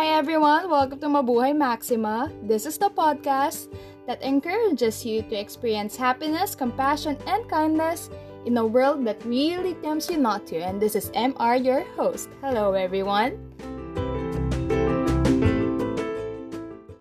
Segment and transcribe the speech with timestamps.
[0.00, 2.32] Hi everyone, welcome to Mabuhay Maxima.
[2.48, 3.68] This is the podcast
[4.06, 8.08] that encourages you to experience happiness, compassion, and kindness
[8.46, 10.56] in a world that really tempts you not to.
[10.56, 12.30] And this is MR, your host.
[12.40, 13.36] Hello everyone.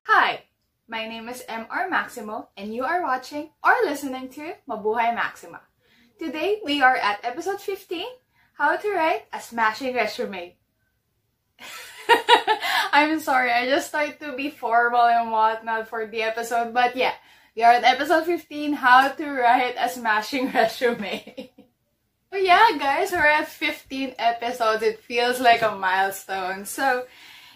[0.03, 0.43] Hi,
[0.89, 5.61] my name is MR Maximo, and you are watching or listening to Mabuhay Maxima.
[6.19, 8.03] Today we are at episode 15
[8.59, 10.57] How to Write a Smashing Resume.
[12.91, 17.13] I'm sorry, I just tried to be formal and whatnot for the episode, but yeah,
[17.55, 21.51] we are at episode 15 How to Write a Smashing Resume.
[22.31, 24.83] but yeah, guys, we're at 15 episodes.
[24.83, 26.65] It feels like a milestone.
[26.65, 27.05] So,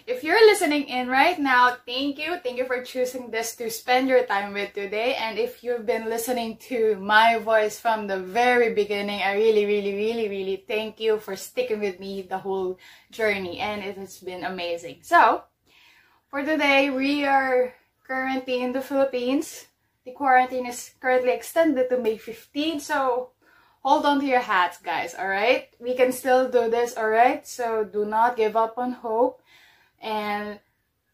[0.06, 2.36] if you're listening in right now, thank you.
[2.42, 5.14] Thank you for choosing this to spend your time with today.
[5.14, 9.94] And if you've been listening to my voice from the very beginning, I really, really,
[9.94, 12.78] really, really thank you for sticking with me the whole
[13.10, 13.58] journey.
[13.60, 14.98] And it has been amazing.
[15.00, 15.44] So,
[16.28, 17.72] for today, we are
[18.06, 19.68] currently in the Philippines.
[20.04, 22.80] The quarantine is currently extended to May 15.
[22.80, 23.30] So,
[23.80, 25.70] hold on to your hats, guys, alright?
[25.80, 27.46] We can still do this, alright?
[27.46, 29.40] So, do not give up on hope
[30.04, 30.60] and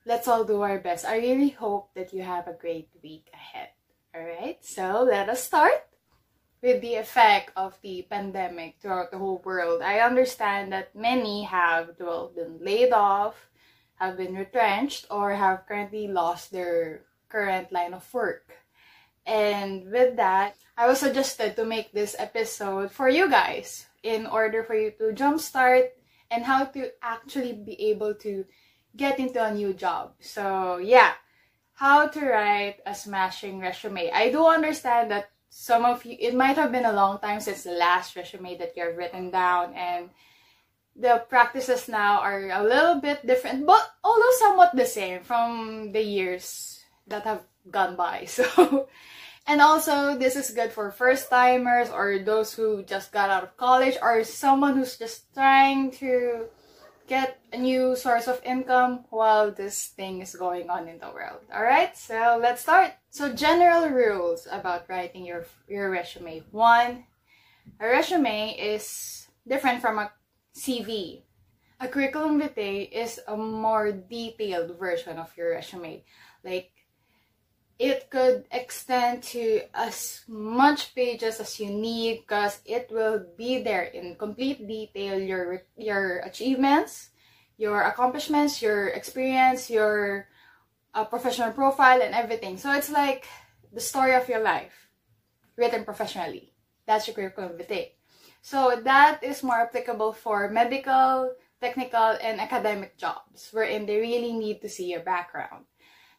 [0.05, 1.07] let's all do our best.
[1.07, 3.69] I really hope that you have a great week ahead.
[4.15, 5.87] Alright, so let us start
[6.61, 9.81] with the effect of the pandemic throughout the whole world.
[9.81, 13.49] I understand that many have well, been laid off,
[13.95, 18.51] have been retrenched, or have currently lost their current line of work.
[19.25, 24.65] And with that, I was suggested to make this episode for you guys in order
[24.65, 25.91] for you to jumpstart
[26.31, 28.45] and how to actually be able to
[28.97, 30.13] get into a new job.
[30.21, 31.13] So, yeah,
[31.75, 34.11] how to write a smashing resume.
[34.13, 37.65] I do understand that some of you, it might have been a long time since
[37.65, 40.11] the last resume that you've written down, and
[40.95, 46.03] the practices now are a little bit different, but although somewhat the same from the
[46.03, 48.27] years that have gone by.
[48.29, 48.89] So,
[49.47, 53.57] and also, this is good for first timers or those who just got out of
[53.57, 56.47] college or someone who's just trying to
[57.11, 61.43] get a new source of income while this thing is going on in the world.
[61.51, 62.95] Alright, so let's start.
[63.11, 66.47] So general rules about writing your, your resume.
[66.53, 67.05] One,
[67.81, 70.13] a resume is different from a
[70.55, 71.27] CV.
[71.81, 76.05] A curriculum vitae is a more detailed version of your resume.
[76.45, 76.71] Like
[77.81, 83.89] it could extend to as much pages as you need because it will be there
[83.89, 87.09] in complete detail your your achievements
[87.57, 90.29] your accomplishments your experience your
[90.95, 92.57] uh, professional profile and everything.
[92.57, 93.27] So it's like
[93.73, 94.89] the story of your life
[95.57, 96.53] written professionally.
[96.87, 97.95] That's your curriculum vitae.
[98.43, 104.63] So that is more applicable for medical technical and academic jobs wherein they really need
[104.63, 105.67] to see your background.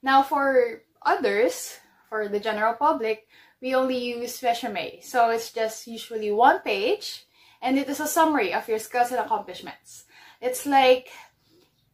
[0.04, 1.80] Now for others,
[2.12, 3.26] for the general public,
[3.62, 5.00] we only use resume.
[5.02, 7.26] So it's just usually one page
[7.62, 10.04] and it is a summary of your skills and accomplishments.
[10.42, 11.10] It's like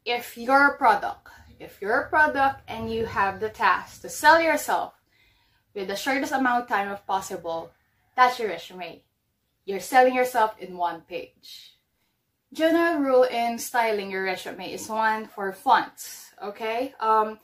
[0.06, 1.29] if you're a product,
[1.59, 4.94] if you're a product and you have the task to sell yourself
[5.75, 7.72] with the shortest amount of time of possible,
[8.16, 9.03] that's your resume.
[9.66, 11.74] You're selling yourself in one page.
[12.53, 16.95] General rule in styling your resume is one for fonts, okay?
[17.00, 17.38] Um,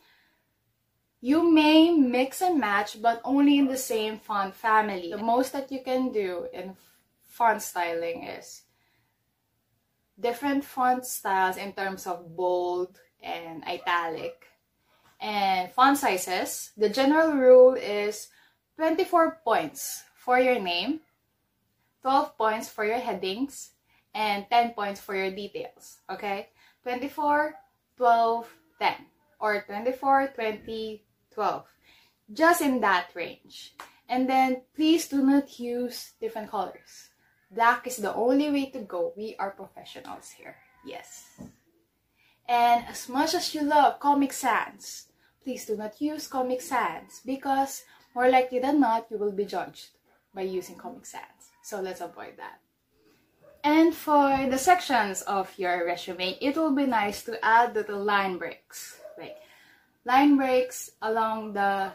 [1.24, 5.10] you may mix and match, but only in the same font family.
[5.10, 6.76] The most that you can do in
[7.24, 8.64] font styling is
[10.20, 14.48] different font styles in terms of bold and italic.
[15.22, 18.28] And font sizes, the general rule is
[18.76, 21.00] 24 points for your name,
[22.02, 23.72] 12 points for your headings,
[24.14, 26.00] and 10 points for your details.
[26.10, 26.50] Okay?
[26.84, 27.56] 24,
[27.96, 28.46] 12,
[28.78, 28.94] 10.
[29.40, 31.66] Or 24, 20, 12.
[32.32, 33.76] Just in that range.
[34.10, 37.10] And then please do not use different colors.
[37.52, 39.14] Black is the only way to go.
[39.16, 40.56] We are professionals here.
[40.86, 41.40] Yes.
[42.48, 45.08] And as much as you love Comic Sans,
[45.44, 47.84] please do not use Comic Sans because
[48.16, 49.90] more likely than not, you will be judged
[50.34, 51.52] by using Comic Sans.
[51.64, 52.60] So let's avoid that.
[53.64, 58.38] And for the sections of your resume, it will be nice to add little line
[58.38, 59.00] breaks.
[59.18, 59.38] Like
[60.06, 61.92] line breaks along the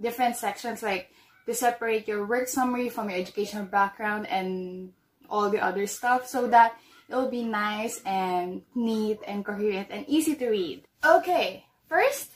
[0.00, 1.10] different sections like
[1.46, 4.92] to separate your work summary from your educational background and
[5.28, 6.74] all the other stuff so that
[7.08, 10.84] it'll be nice and neat and coherent and easy to read.
[11.04, 12.30] Okay, first,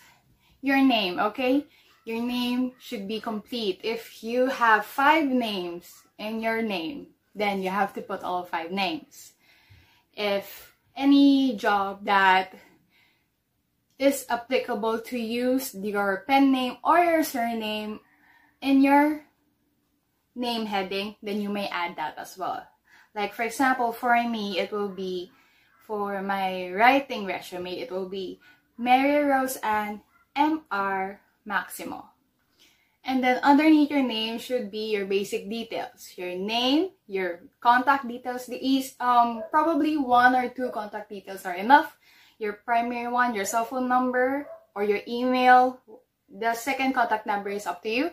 [0.62, 1.66] your name, okay?
[2.04, 3.80] Your name should be complete.
[3.82, 8.70] If you have five names in your name, then you have to put all five
[8.70, 9.32] names.
[10.14, 12.54] If any job that
[14.04, 18.00] is applicable to use your pen name or your surname
[18.60, 19.24] in your
[20.34, 22.66] name heading, then you may add that as well.
[23.14, 25.30] Like for example, for me, it will be
[25.86, 28.40] for my writing resume, it will be
[28.78, 30.00] Mary Rose Ann
[30.34, 31.20] M.R.
[31.44, 32.10] Maximo.
[33.04, 36.16] And then underneath your name should be your basic details.
[36.16, 38.46] Your name, your contact details.
[38.46, 41.96] The is um probably one or two contact details are enough.
[42.38, 45.80] Your primary one, your cell phone number, or your email.
[46.28, 48.10] The second contact number is up to you.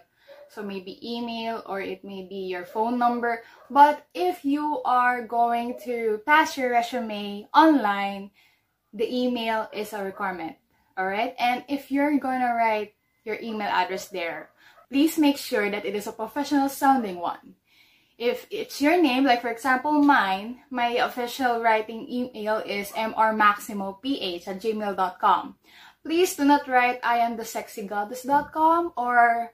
[0.52, 3.42] So maybe email or it may be your phone number.
[3.70, 8.32] But if you are going to pass your resume online,
[8.94, 10.58] the email is a requirement.
[11.00, 11.36] Alright?
[11.40, 14.50] And if you're gonna write your email address there,
[14.90, 17.56] please make sure that it is a professional sounding one.
[18.22, 24.62] If it's your name, like for example mine, my official writing email is mrmaximoph at
[24.62, 25.56] gmail.com.
[26.06, 29.50] Please do not write I am the sexy goddess.com or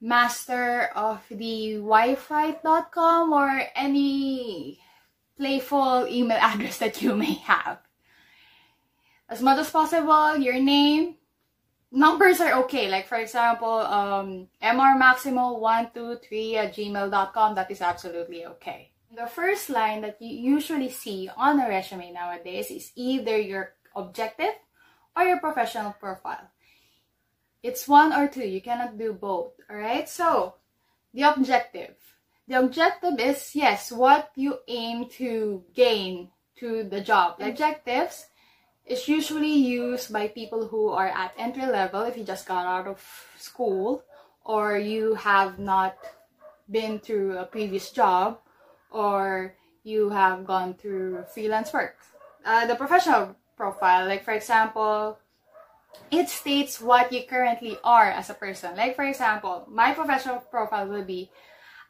[0.00, 4.80] master of the wi-fi.com or any
[5.36, 7.76] playful email address that you may have.
[9.28, 11.16] As much as possible, your name,
[11.92, 12.88] numbers are okay.
[12.90, 18.90] Like for example, um, mrmaximo123 at gmail.com, that is absolutely okay.
[19.14, 24.54] The first line that you usually see on a resume nowadays is either your objective
[25.14, 26.48] or your professional profile.
[27.62, 28.48] It's one or two.
[28.48, 29.52] You cannot do both.
[29.70, 30.08] Alright?
[30.08, 30.54] So,
[31.12, 31.94] the objective.
[32.48, 37.38] The objective is, yes, what you aim to gain to the job.
[37.38, 38.26] The objectives
[38.86, 42.86] is usually used by people who are at entry level if you just got out
[42.86, 43.00] of
[43.38, 44.02] school
[44.44, 45.96] or you have not
[46.70, 48.38] been through a previous job
[48.90, 51.96] or you have gone through freelance work.
[52.44, 55.18] Uh, the professional profile, like for example,
[56.10, 58.76] it states what you currently are as a person.
[58.76, 61.30] Like for example, my professional profile will be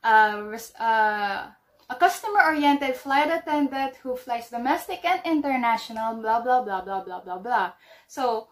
[0.04, 1.48] uh, uh,
[1.90, 7.38] a customer-oriented flight attendant who flies domestic and international, blah, blah, blah, blah, blah, blah,
[7.38, 7.72] blah.
[8.08, 8.48] So,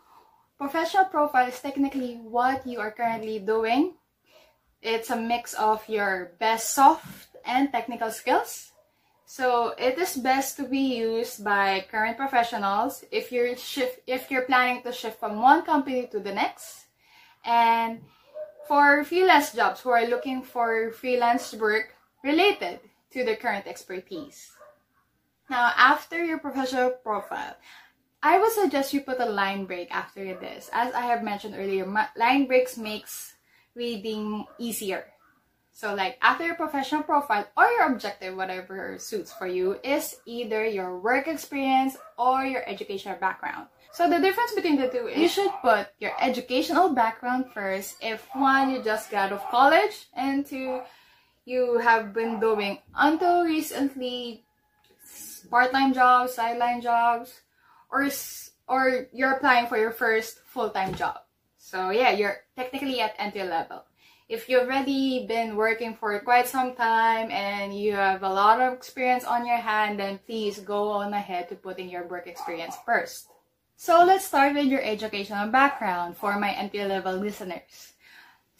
[0.59, 3.94] professional profile is technically what you are currently doing.
[4.82, 8.71] It's a mix of your best soft and technical skills
[9.31, 14.43] so it is best to be used by current professionals if you're shift if you're
[14.43, 16.91] planning to shift from one company to the next.
[17.47, 18.03] And
[18.67, 21.94] for freelance jobs who are looking for freelance work
[22.27, 22.81] related
[23.12, 24.52] to their current expertise.
[25.48, 27.56] Now, after your professional profile,
[28.22, 30.70] I would suggest you put a line break after this.
[30.72, 31.86] As I have mentioned earlier,
[32.16, 33.34] line breaks makes
[33.74, 35.06] reading easier.
[35.72, 40.66] So like after your professional profile or your objective, whatever suits for you, is either
[40.66, 43.68] your work experience or your educational background.
[43.92, 48.28] So the difference between the two is you should put your educational background first if
[48.34, 50.82] one, you just got out of college and two,
[51.50, 54.47] you have been doing until recently
[55.50, 57.43] part-time jobs, sideline jobs,
[57.91, 58.06] or
[58.70, 61.26] or you're applying for your first full-time job.
[61.58, 63.91] So yeah, you're technically at entry level
[64.31, 68.73] if you've already been working for quite some time and you have a lot of
[68.73, 72.77] experience on your hand, then please go on ahead to put in your work experience
[72.86, 73.27] first.
[73.74, 77.98] So let's start with your educational background for my entry-level listeners.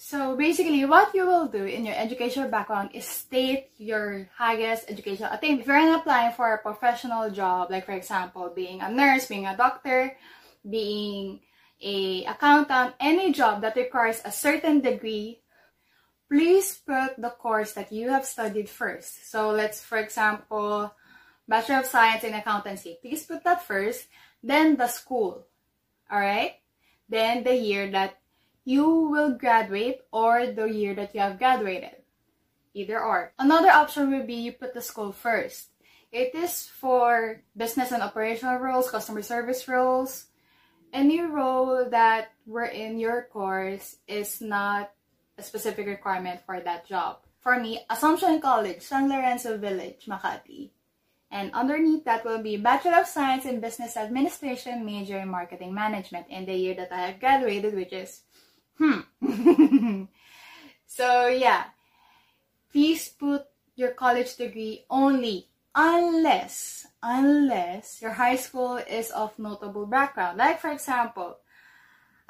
[0.01, 5.29] So basically, what you will do in your educational background is state your highest educational
[5.29, 5.61] attainment.
[5.61, 9.57] If you're applying for a professional job, like for example, being a nurse, being a
[9.57, 10.17] doctor,
[10.65, 11.41] being
[11.85, 15.41] a accountant, any job that requires a certain degree
[16.31, 19.29] please put the course that you have studied first.
[19.29, 20.95] So let's, for example,
[21.49, 22.99] Bachelor of Science in Accountancy.
[23.03, 24.07] Please put that first,
[24.41, 25.45] then the school.
[26.07, 26.63] Alright?
[27.09, 28.20] Then the year that
[28.65, 31.97] you will graduate or the year that you have graduated.
[32.75, 33.33] Either or.
[33.39, 35.69] Another option would be you put the school first.
[36.13, 40.27] It is for business and operational roles, customer service roles,
[40.93, 44.93] any role that were in your course is not
[45.39, 47.19] a specific requirement for that job.
[47.41, 50.71] For me, Assumption College, San Lorenzo Village, Makati.
[51.31, 56.27] And underneath that will be Bachelor of Science in Business Administration, major in Marketing Management
[56.29, 58.23] in the year that I have graduated, which is,
[58.81, 60.05] hmm.
[60.87, 61.65] so yeah,
[62.73, 63.45] please put
[63.77, 70.39] your college degree only unless, unless your high school is of notable background.
[70.39, 71.39] Like for example,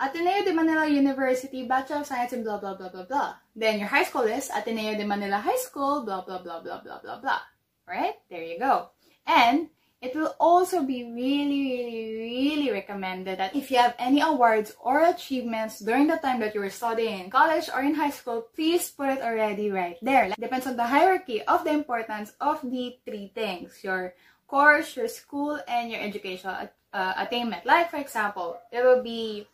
[0.01, 3.35] Ateneo de Manila University, Bachelor of Science in blah, blah, blah, blah, blah.
[3.55, 7.01] Then your high school is Ateneo de Manila High School, blah, blah, blah, blah, blah,
[7.01, 7.41] blah, blah.
[7.87, 8.15] Right?
[8.31, 8.91] There you go.
[9.27, 9.69] And
[10.01, 15.05] It will also be really, really, really recommended that if you have any awards or
[15.05, 18.91] achievements during the time that you were studying in college or in high school, please
[18.91, 20.29] put it already right there.
[20.29, 23.85] Like, depends on the hierarchy of the importance of the three things.
[23.85, 24.15] Your
[24.49, 26.57] course, your school, and your educational
[26.95, 27.67] uh, attainment.
[27.67, 29.47] Like, for example, it will be,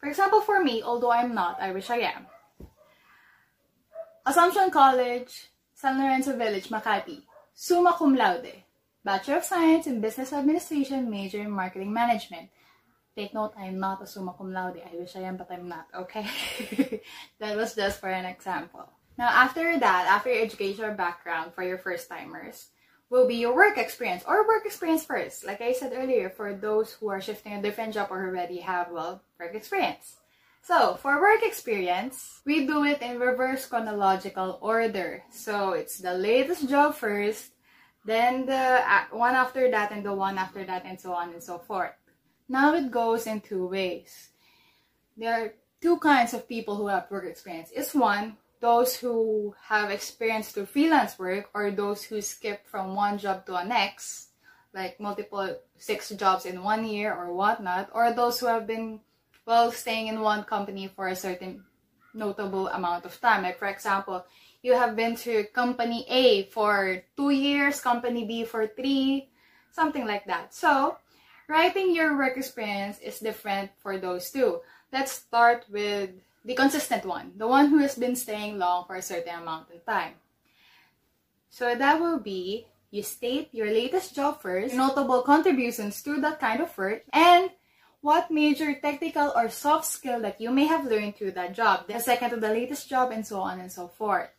[0.00, 2.26] for example, for me, although I'm not, I wish I am.
[4.24, 7.20] Assumption College, San Lorenzo Village, Makati.
[7.52, 8.64] Summa cum laude.
[9.02, 12.50] Bachelor of Science in Business Administration, major in Marketing Management.
[13.16, 14.82] Take note, I'm not a summa cum laude.
[14.84, 16.26] I wish I am, but I'm not, okay?
[17.38, 18.88] that was just for an example.
[19.16, 22.68] Now, after that, after your educational background for your first-timers,
[23.08, 25.44] will be your work experience or work experience first.
[25.46, 28.90] Like I said earlier, for those who are shifting a different job or already have,
[28.90, 30.16] well, work experience.
[30.62, 35.24] So, for work experience, we do it in reverse chronological order.
[35.32, 37.52] So, it's the latest job first,
[38.04, 41.58] then the one after that and the one after that and so on and so
[41.58, 41.92] forth.
[42.48, 44.30] Now it goes in two ways.
[45.16, 47.70] There are two kinds of people who have work experience.
[47.74, 53.18] It's one, those who have experience through freelance work or those who skip from one
[53.18, 54.28] job to the next,
[54.74, 59.00] like multiple six jobs in one year or whatnot, or those who have been
[59.46, 61.64] well staying in one company for a certain
[62.14, 63.42] notable amount of time.
[63.42, 64.24] Like for example,
[64.62, 69.28] you have been to company A for two years, company B for three,
[69.72, 70.54] something like that.
[70.54, 70.96] So,
[71.48, 74.60] writing your work experience is different for those two.
[74.92, 76.10] Let's start with
[76.44, 79.84] the consistent one, the one who has been staying long for a certain amount of
[79.84, 80.14] time.
[81.50, 86.60] So that will be you state your latest job first, notable contributions to that kind
[86.60, 87.50] of work, and
[88.00, 91.98] what major technical or soft skill that you may have learned through that job, the
[92.00, 94.30] second to the latest job, and so on and so forth.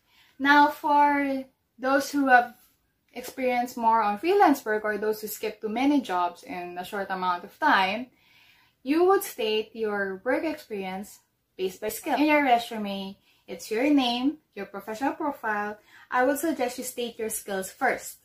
[0.42, 1.46] Now, for
[1.78, 2.56] those who have
[3.14, 7.12] experienced more on freelance work or those who skip too many jobs in a short
[7.12, 8.08] amount of time,
[8.82, 11.20] you would state your work experience
[11.58, 12.18] based by skill.
[12.18, 15.78] In your resume, it's your name, your professional profile.
[16.10, 18.18] I would suggest you state your skills first.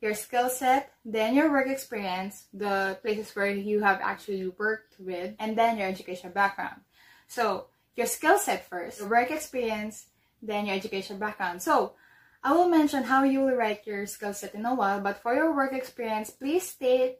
[0.00, 5.34] Your skill set, then your work experience, the places where you have actually worked with,
[5.40, 6.82] and then your education background.
[7.26, 10.06] So, your skill set first, your work experience,
[10.42, 11.62] then your education background.
[11.62, 11.94] So,
[12.42, 15.34] I will mention how you will write your skill set in a while, but for
[15.34, 17.18] your work experience, please state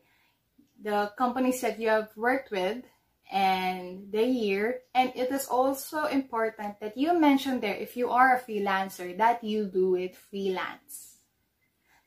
[0.82, 2.84] the companies that you have worked with
[3.30, 4.80] and the year.
[4.94, 9.44] And it is also important that you mention there, if you are a freelancer, that
[9.44, 11.18] you do it freelance.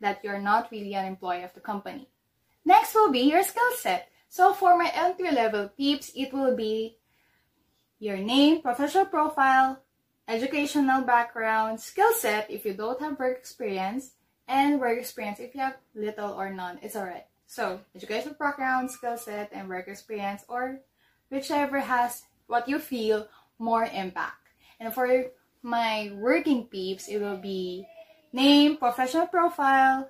[0.02, 2.10] That you're not really an employee of the company.
[2.66, 4.10] Next will be your skill set.
[4.28, 6.98] So for my entry level peeps, it will be
[8.00, 9.80] your name, professional profile,
[10.28, 14.12] educational background, skill set if you don't have work experience,
[14.48, 16.80] and work experience if you have little or none.
[16.82, 17.26] It's alright.
[17.48, 20.80] So, educational background, skill set, and work experience, or
[21.30, 23.28] whichever has what you feel
[23.60, 24.38] more impact.
[24.80, 25.26] And for
[25.62, 27.88] my working peeps, it will be
[28.32, 30.10] name, professional profile,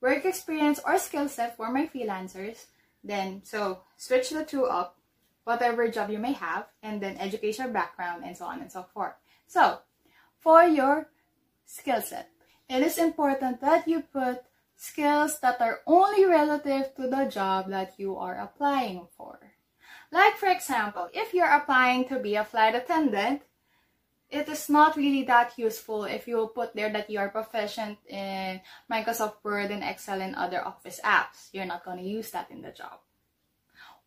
[0.00, 2.66] work experience, or skill set for my freelancers.
[3.02, 4.96] Then, so switch the two up,
[5.44, 9.14] whatever job you may have, and then education background, and so on and so forth.
[9.46, 9.80] So,
[10.38, 11.08] for your
[11.64, 12.30] skill set,
[12.68, 14.42] it is important that you put
[14.76, 19.38] skills that are only relative to the job that you are applying for.
[20.10, 23.42] Like for example, if you're applying to be a flight attendant,
[24.30, 28.60] it is not really that useful if you put there that you are proficient in
[28.90, 31.50] Microsoft Word and Excel and other office apps.
[31.52, 32.98] You're not going to use that in the job.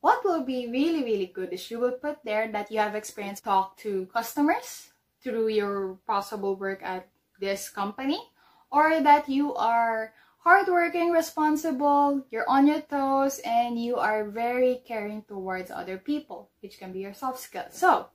[0.02, 3.42] What will be really, really good is you will put there that you have experience
[3.42, 4.90] talk to customers,
[5.28, 7.10] through your possible work at
[7.42, 8.20] this company
[8.72, 15.22] or that you are hardworking, responsible, you're on your toes, and you are very caring
[15.28, 17.76] towards other people, which can be your soft skills.
[17.76, 18.08] So,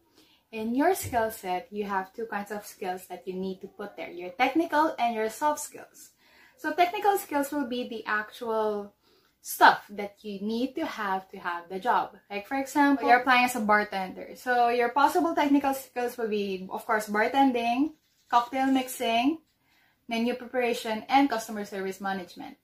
[0.51, 3.97] in your skill set, you have two kinds of skills that you need to put
[3.97, 6.13] there, your technical and your soft skills.
[6.57, 8.95] So technical skills will be the actual
[9.43, 12.17] stuff that you need to have to have the job.
[12.31, 14.31] Like for example, you're applying as a bartender.
[14.37, 17.93] So your possible technical skills will be, of course, bartending,
[18.31, 19.39] cocktail mixing,
[20.09, 22.57] menu preparation, and customer service management.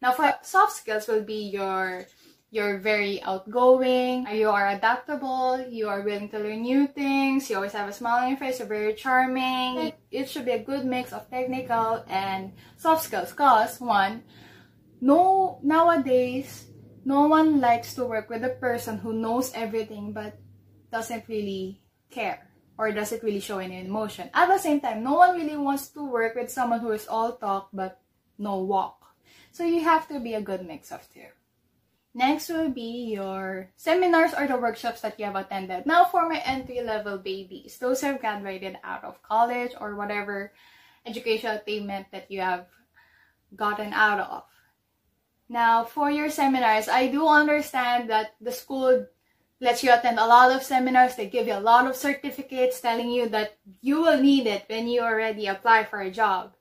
[0.00, 2.06] Now for soft skills will be your
[2.50, 7.72] you're very outgoing, you are adaptable, you are willing to learn new things, you always
[7.72, 9.92] have a smile on your face, you're very charming.
[10.12, 14.22] It should be a good mix of technical and soft skills because one,
[15.04, 16.72] no nowadays
[17.04, 20.40] no one likes to work with a person who knows everything but
[20.90, 24.30] doesn't really care or doesn't really show any emotion.
[24.32, 27.36] At the same time, no one really wants to work with someone who is all
[27.36, 28.00] talk but
[28.38, 29.04] no walk.
[29.52, 31.28] So you have to be a good mix of two.
[32.14, 35.84] Next will be your seminars or the workshops that you have attended.
[35.84, 40.52] Now for my entry-level babies, those who have graduated out of college or whatever
[41.04, 42.66] educational attainment that you have
[43.54, 44.53] gotten out of.
[45.48, 49.06] Now for your seminars, I do understand that the school
[49.60, 51.16] lets you attend a lot of seminars.
[51.16, 54.88] They give you a lot of certificates telling you that you will need it when
[54.88, 56.54] you already apply for a job.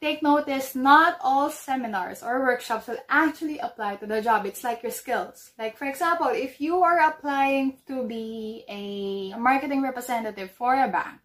[0.00, 4.44] Take notice, not all seminars or workshops will actually apply to the job.
[4.44, 5.52] It's like your skills.
[5.58, 11.20] Like for example, if you are applying to be a marketing representative for a bank,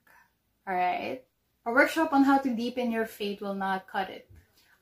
[0.68, 1.24] alright?
[1.66, 4.31] A workshop on how to deepen your faith will not cut it.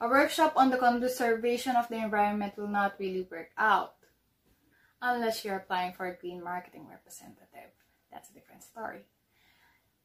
[0.01, 3.95] A workshop on the conservation of the environment will not really work out
[5.01, 7.71] unless you're applying for a green marketing representative.
[8.11, 9.01] That's a different story.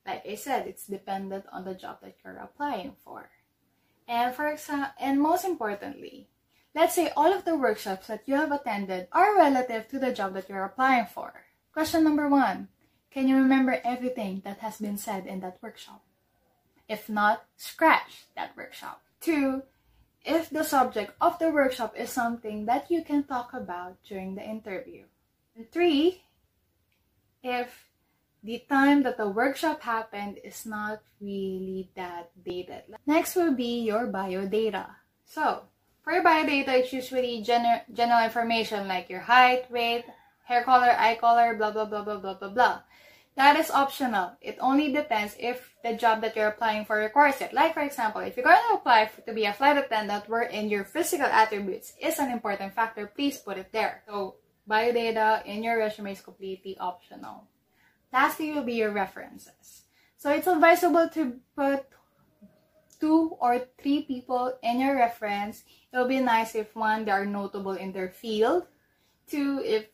[0.04, 3.30] Like I said, it's dependent on the job that you're applying for.
[4.08, 6.28] And for example, and most importantly,
[6.74, 10.34] let's say all of the workshops that you have attended are relative to the job
[10.34, 11.32] that you're applying for.
[11.72, 12.68] Question number one,
[13.12, 16.02] can you remember everything that has been said in that workshop?
[16.88, 19.00] If not, scratch that workshop.
[19.20, 19.62] Two,
[20.24, 24.42] if the subject of the workshop is something that you can talk about during the
[24.42, 25.04] interview.
[25.54, 26.22] And three,
[27.42, 27.68] if
[28.42, 32.82] the time that the workshop happened is not really that dated.
[33.06, 34.96] Next will be your bio data.
[35.24, 35.64] So,
[36.02, 40.04] for your bio data, it's usually gener general information like your height, weight,
[40.44, 42.80] hair color, eye color, blah, blah, blah, blah, blah, blah, blah.
[43.36, 44.38] That is optional.
[44.40, 47.52] It only depends if the job that you're applying for requires it.
[47.52, 50.84] Like, for example, if you're going to apply to be a flight attendant wherein your
[50.84, 54.02] physical attributes is an important factor, please put it there.
[54.06, 54.36] So,
[54.70, 57.48] biodata in your resume is completely optional.
[58.12, 59.82] Lastly will be your references.
[60.16, 61.86] So, it's advisable to put
[63.00, 65.64] two or three people in your reference.
[65.92, 68.68] It will be nice if one, they are notable in their field.
[69.26, 69.86] Two, if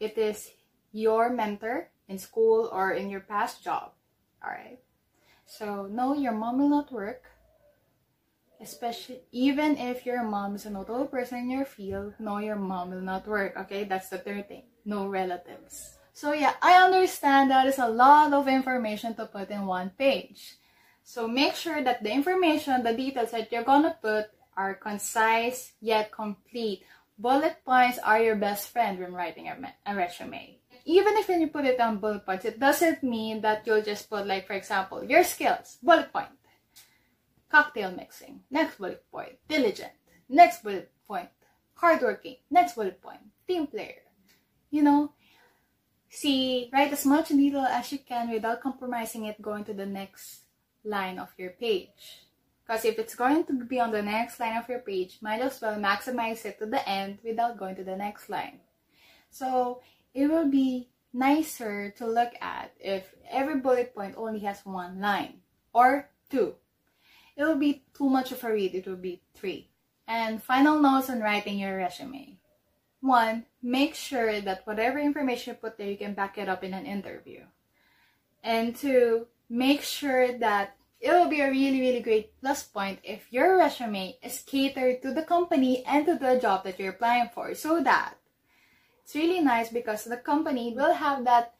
[0.00, 0.50] it is
[0.90, 3.94] your mentor in school or in your past job.
[4.42, 4.82] All right.
[5.46, 7.22] So no, your mom will not work.
[8.60, 12.90] Especially even if your mom is a notable person in your field, no, your mom
[12.90, 13.56] will not work.
[13.56, 14.64] Okay, that's the third thing.
[14.84, 15.96] No relatives.
[16.12, 20.58] So yeah, I understand that is a lot of information to put in one page.
[21.02, 26.12] So make sure that the information, the details that you're gonna put are concise yet
[26.12, 26.82] complete.
[27.16, 31.64] Bullet points are your best friend when writing a, a resume even if you put
[31.64, 35.24] it on bullet points, it doesn't mean that you'll just put like, for example, your
[35.24, 36.28] skills, bullet point,
[37.48, 39.92] cocktail mixing, next bullet point, diligent,
[40.28, 41.28] next bullet point,
[41.74, 44.02] hardworking, next bullet point, team player.
[44.70, 45.12] You know,
[46.08, 50.42] see, write as much detail as you can without compromising it going to the next
[50.84, 52.26] line of your page.
[52.64, 55.60] Because if it's going to be on the next line of your page, might as
[55.60, 58.60] well maximize it to the end without going to the next line.
[59.30, 59.82] So
[60.14, 65.40] it will be nicer to look at if every bullet point only has one line
[65.72, 66.54] or two.
[67.36, 69.68] It will be too much of a read, it will be three.
[70.06, 72.36] And final notes on writing your resume.
[73.00, 76.74] One, make sure that whatever information you put there, you can back it up in
[76.74, 77.44] an interview.
[78.42, 83.32] And two, make sure that it will be a really, really great plus point if
[83.32, 87.54] your resume is catered to the company and to the job that you're applying for
[87.54, 88.19] so that
[89.10, 91.54] it's really nice because the company will have that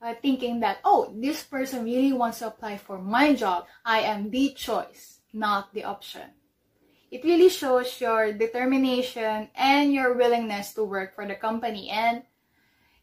[0.00, 3.66] uh, thinking that, oh, this person really wants to apply for my job.
[3.84, 6.30] I am the choice, not the option.
[7.10, 11.90] It really shows your determination and your willingness to work for the company.
[11.90, 12.22] And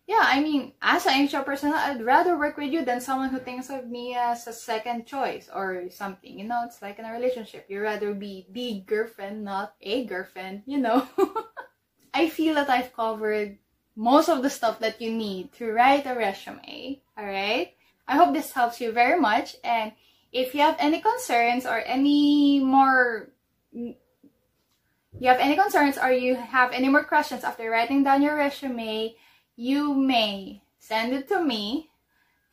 [0.07, 3.39] yeah, I mean, as an HR person, I'd rather work with you than someone who
[3.39, 6.39] thinks of me as a second choice or something.
[6.39, 7.65] You know, it's like in a relationship.
[7.67, 11.05] You'd rather be the girlfriend, not a girlfriend, you know.
[12.13, 13.59] I feel that I've covered
[13.99, 17.01] most of the stuff that you need to write a resume.
[17.19, 17.75] Alright?
[18.07, 19.57] I hope this helps you very much.
[19.61, 19.91] And
[20.31, 23.27] if you have any concerns or any more
[23.73, 29.15] you have any concerns or you have any more questions after writing down your resume,
[29.57, 31.89] you may send it to me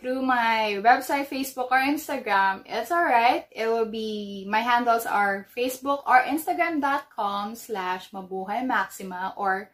[0.01, 2.65] through my website, Facebook, or Instagram.
[2.67, 3.47] It's alright.
[3.53, 9.71] It will be, my handles are Facebook or Instagram.com slash Mabuhay Maxima or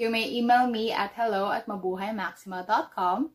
[0.00, 3.30] you may email me at hello at mabuhaymaxima.com.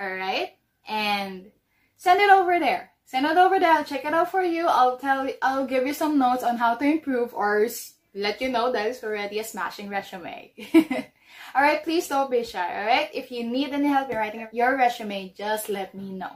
[0.00, 0.56] Alright?
[0.88, 1.52] And
[1.98, 2.92] send it over there.
[3.04, 3.72] Send it over there.
[3.72, 4.66] I'll check it out for you.
[4.66, 7.68] I'll tell I'll give you some notes on how to improve or
[8.14, 10.52] let you know that it's already a smashing resume.
[11.54, 12.80] alright, please don't be shy.
[12.80, 13.10] Alright?
[13.12, 16.32] If you need any help in writing your resume, just let me know.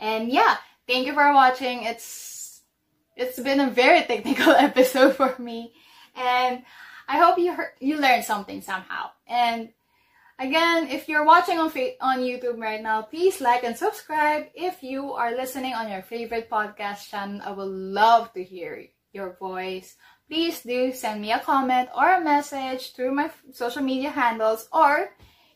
[0.00, 0.56] And yeah,
[0.88, 1.84] thank you for watching.
[1.84, 2.62] It's
[3.14, 5.72] it's been a very technical episode for me.
[6.16, 6.64] And
[7.10, 9.10] I hope you heard, you learned something somehow.
[9.26, 9.70] And
[10.38, 14.46] again, if you're watching on on YouTube right now, please like and subscribe.
[14.54, 19.34] If you are listening on your favorite podcast channel, I would love to hear your
[19.40, 19.96] voice.
[20.28, 25.10] Please do send me a comment or a message through my social media handles or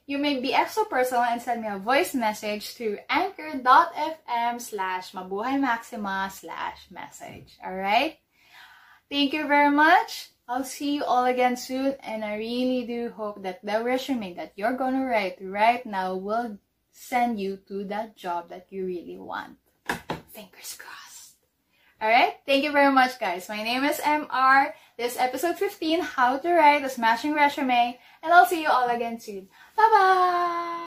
[0.07, 6.33] you may be extra personal and send me a voice message to anchor.fm slash mabuhaymaxima
[6.33, 7.57] slash message.
[7.65, 8.19] Alright?
[9.09, 10.34] Thank you very much.
[10.47, 14.53] I'll see you all again soon and I really do hope that the resume that
[14.57, 16.59] you're gonna write right now will
[16.93, 19.57] send you to that job that you really want.
[20.31, 21.37] Fingers crossed.
[22.03, 22.41] Alright?
[22.45, 23.49] Thank you very much guys.
[23.49, 24.73] My name is MR.
[24.99, 29.19] This episode 15, How to Write a Smashing Resume, and I'll see you all again
[29.19, 29.49] soon.
[29.77, 30.75] Bye bye!